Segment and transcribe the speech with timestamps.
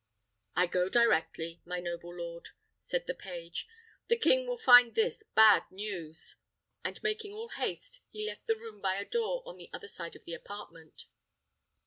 [0.55, 2.49] "I go directly, my noble lord,"
[2.81, 3.67] said the page.
[4.07, 6.37] "The king will find this bad news;"
[6.83, 10.15] and making all haste, he left the room by a door on the other side
[10.15, 11.05] of the apartment.